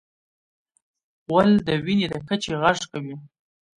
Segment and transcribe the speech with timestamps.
[1.27, 3.15] غول د وینې د کچې غږ کوي.